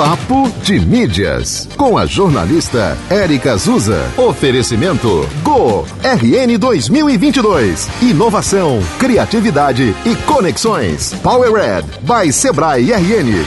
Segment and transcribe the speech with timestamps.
[0.00, 4.00] Papo de Mídias, com a jornalista Érica Azusa.
[4.16, 7.86] Oferecimento Go RN 2022.
[8.00, 11.12] Inovação, criatividade e conexões.
[11.22, 13.44] Power Red by Sebrae RN.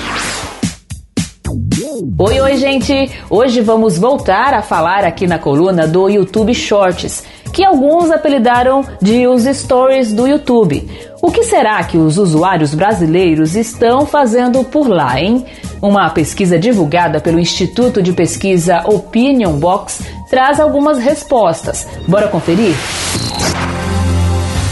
[2.20, 3.12] Oi, oi, gente!
[3.32, 7.24] Hoje vamos voltar a falar aqui na coluna do YouTube Shorts,
[7.54, 10.90] que alguns apelidaram de os stories do YouTube.
[11.22, 15.46] O que será que os usuários brasileiros estão fazendo por lá, hein?
[15.80, 21.88] Uma pesquisa divulgada pelo Instituto de Pesquisa Opinion Box traz algumas respostas.
[22.08, 22.74] Bora conferir?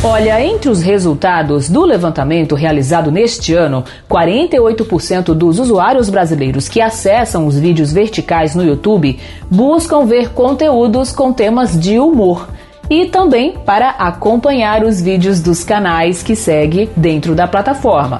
[0.03, 7.45] Olha, entre os resultados do levantamento realizado neste ano, 48% dos usuários brasileiros que acessam
[7.45, 12.47] os vídeos verticais no YouTube buscam ver conteúdos com temas de humor
[12.91, 18.19] e também para acompanhar os vídeos dos canais que segue dentro da plataforma.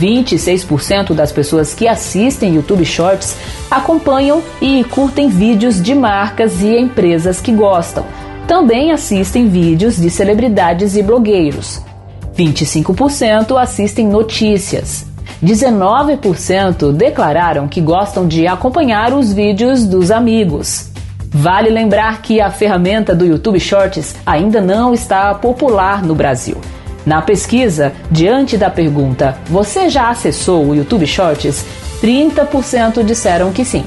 [0.00, 3.36] 26% das pessoas que assistem YouTube Shorts
[3.70, 8.04] acompanham e curtem vídeos de marcas e empresas que gostam.
[8.48, 11.80] Também assistem vídeos de celebridades e blogueiros.
[12.36, 15.06] 25% assistem notícias.
[15.40, 20.90] 19% declararam que gostam de acompanhar os vídeos dos amigos.
[21.32, 26.56] Vale lembrar que a ferramenta do YouTube Shorts ainda não está popular no Brasil.
[27.06, 31.64] Na pesquisa, diante da pergunta: Você já acessou o YouTube Shorts?
[32.02, 33.84] 30% disseram que sim,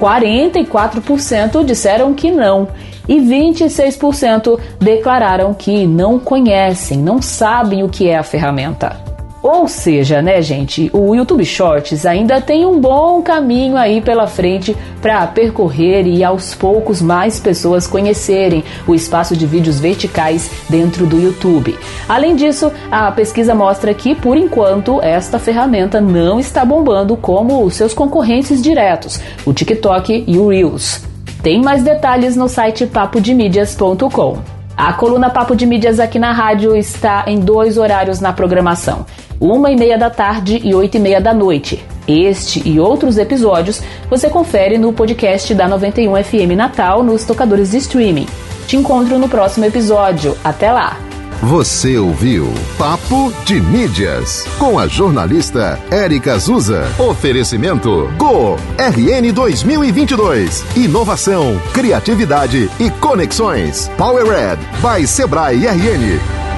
[0.00, 2.68] 44% disseram que não
[3.08, 9.13] e 26% declararam que não conhecem, não sabem o que é a ferramenta.
[9.44, 14.74] Ou seja, né, gente, o YouTube Shorts ainda tem um bom caminho aí pela frente
[15.02, 21.20] para percorrer e aos poucos mais pessoas conhecerem o espaço de vídeos verticais dentro do
[21.20, 21.78] YouTube.
[22.08, 27.74] Além disso, a pesquisa mostra que, por enquanto, esta ferramenta não está bombando como os
[27.74, 31.02] seus concorrentes diretos, o TikTok e o Reels.
[31.42, 34.38] Tem mais detalhes no site papodemídias.com.
[34.74, 39.04] A coluna Papo de Mídias aqui na rádio está em dois horários na programação
[39.44, 41.84] uma e meia da tarde e oito e meia da noite.
[42.08, 47.76] Este e outros episódios você confere no podcast da 91 FM Natal nos tocadores de
[47.78, 48.26] streaming.
[48.66, 50.34] Te encontro no próximo episódio.
[50.42, 50.96] Até lá!
[51.42, 56.86] Você ouviu Papo de Mídias com a jornalista Érica Azusa.
[56.98, 60.64] Oferecimento Go RN 2022.
[60.74, 63.90] Inovação, criatividade e conexões.
[63.98, 66.53] Power Red by Sebrae RN.